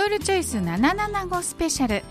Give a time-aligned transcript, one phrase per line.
[0.00, 2.02] クールチョイス775スペシャル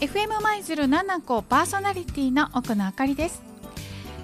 [0.00, 3.40] FM 舞鶴7個パーソナリティの奥野あかりです。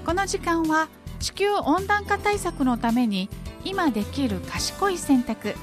[0.04, 0.88] この時間は
[1.21, 3.29] 地球温暖化対策のために
[3.65, 5.54] 今できる賢い選択。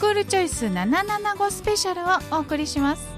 [0.00, 3.17] クールチョイス775スペシャルをお送りします。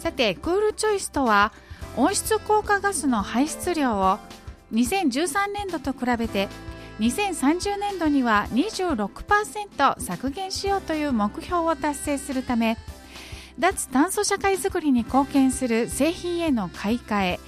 [0.00, 1.52] さてクールチョイスとは
[1.94, 4.18] 温室効果ガスの排出量を
[4.72, 6.48] 2013年度と比べて
[7.00, 12.78] 2030年度には26%削減しようという目標を達成するため
[13.58, 17.40] 脱炭素社会づくりに貢献する製品への買い替え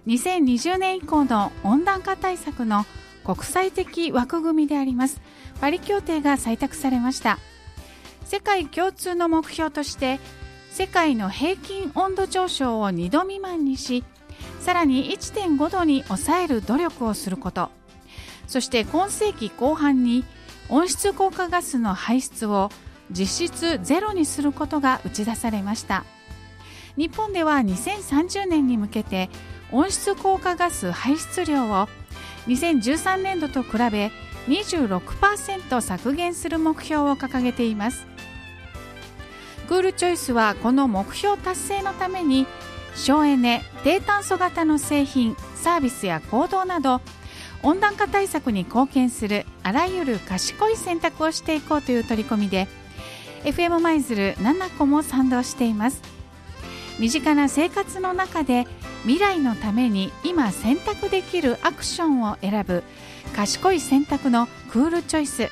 [0.05, 2.85] 2020年以降の温暖化対策の
[3.25, 5.21] 国際的枠組みであります。
[5.59, 7.39] パリ協定が採択されました。
[8.25, 10.19] 世界共通の目標として
[10.69, 14.03] 世界の平均温度上昇を2度未満にし
[14.59, 17.71] さらに1.5度に抑える努力をすること。
[18.45, 20.25] そして今世紀後半に
[20.69, 22.69] 温室効果ガスの排出を
[23.11, 26.05] 実質ゼロにすることが打ち出されました。
[26.97, 29.29] 日本では2030年に向けて
[29.71, 31.87] 温室効果ガス排出量を
[32.47, 34.11] 2013年度と比べ
[34.47, 38.05] 26%削減する目標を掲げています。
[39.67, 42.45] クールチョイスはこの目標達成のために
[42.93, 46.99] 省エネ低炭素型の製品サービスや行動など
[47.63, 52.67] 温暖化対策に貢献するあらゆる賢い選択をしていこうという取り組みで
[53.43, 56.01] FM 舞鶴7個も賛同しています。
[56.99, 58.67] 身近な生活の中で
[59.03, 62.83] 未来のために今選択できるアクションを選ぶ
[63.35, 65.49] 賢い選択のクールチョイス。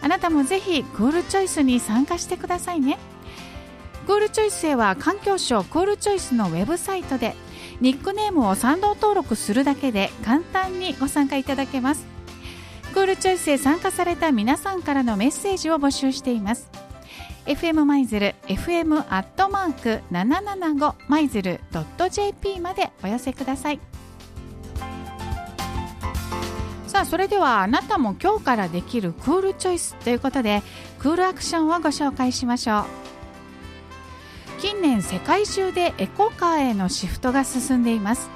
[0.00, 2.98] あなたもぜひクールチョイスに参加してくださいね。
[4.06, 7.34] クールチョイスへは環境省クールチョイスのウェブサイトで
[7.80, 12.06] ニックネームを賛同登録するだけで簡単にご参加いただけます。
[12.92, 16.83] クールチョイスへ参加された皆さんからのメッセージを募集しています。
[17.46, 21.60] FM 舞鶴 FM アットマーク775舞鶴
[22.10, 23.80] .jp までお寄せください。
[26.86, 30.62] さあそれではあなたも今日からできるクールチョイスということで
[31.00, 32.84] クールアクションをご紹介しましょう。
[34.60, 38.30] 近年世界中でエコカーへのシフトが進んでいます。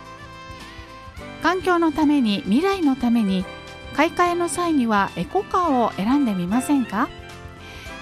[1.43, 3.47] 環境のために未来のために
[3.95, 7.09] 買い替えの際にはエコカーを選んでみませんか？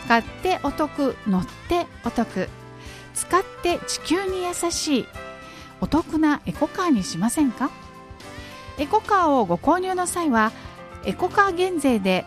[0.09, 2.49] 買ってお得乗ってお得
[3.15, 5.07] 使って地球に優しい
[5.81, 7.71] お得なエコカーにしませんか？
[8.79, 10.53] エコカーをご購入の際は
[11.05, 12.25] エコカー減税で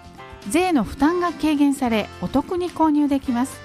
[0.47, 3.59] 税の負担が軽減されお得に購入できます。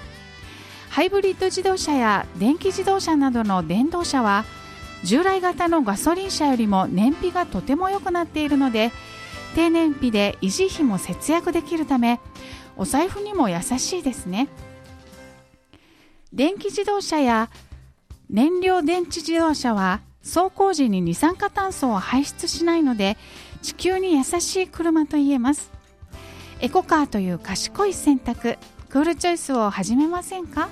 [0.91, 4.45] ハイブリッド自動車や電気自動車などの電動車は
[5.03, 8.93] 従来型のガソリン車よりも燃費がとても良くなっているので
[9.55, 12.21] 低燃費で維持費も節約できるため
[12.77, 14.49] お財布にも優しいですね。
[16.33, 17.51] 電気自動車や
[18.29, 23.17] 燃料電池自動車は走行時に二酸化炭素を排出しないので
[23.63, 25.71] 地球に優しい車と言えます。
[26.61, 28.57] エコカーという賢い選択
[28.89, 30.69] クールチョイスを始めませんか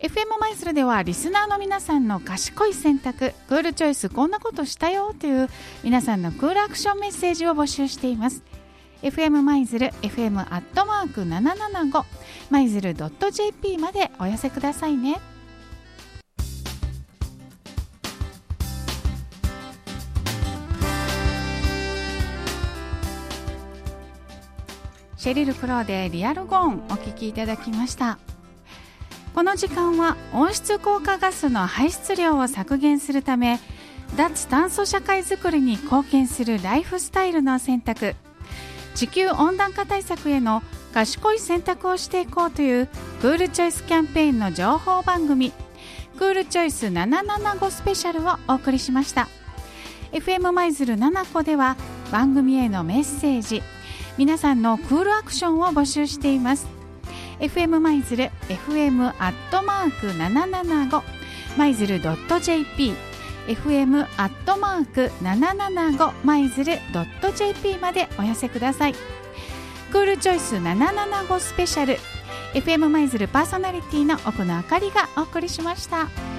[0.00, 5.48] ？FM マイズルではリスナーの皆さんの賢い選択クールチョイスこんなことしたよという
[5.84, 8.42] 皆さんのクールアクションメッセージを募集しています。
[9.02, 12.04] FM マイズル FM アットマーク775
[12.50, 15.18] マイズル .jp までお寄せくださいね。
[25.16, 28.18] シェリル・クローでリアルゴーンお聴きいただきました。
[29.34, 33.58] この時間は温室効果ガスの排出量を削減するため
[34.16, 38.14] 脱炭素社会づくりに貢献するライフスタイルの選択。
[38.94, 40.62] 地球温暖化対策への
[40.92, 42.88] 賢い選択をしていこうという
[43.20, 45.52] クールチョイスキャンペーンの情報番組
[46.18, 49.28] クールチョイス775スペシャルをお送りしました。
[50.12, 51.76] FM 舞鶴7個では
[52.10, 53.62] 番組へのメッセージ
[54.18, 56.66] 皆さんのクールアクションを募集しています。
[57.40, 61.02] FM 舞鶴 FM アットマーク775
[61.56, 62.00] 舞鶴
[62.40, 62.92] .jp
[63.46, 66.78] fm アットマーク七七五マイズル
[67.36, 68.94] .jp までお寄せください
[69.90, 71.98] クールチョイス七七五スペシャル
[72.54, 76.31] FM マイズルパーソナリティの奥野あかりがお送りしました。